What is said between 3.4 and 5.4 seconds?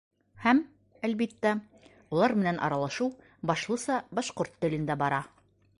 башлыса башҡорт телендә бара.